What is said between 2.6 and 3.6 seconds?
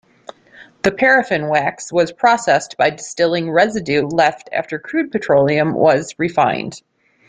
by distilling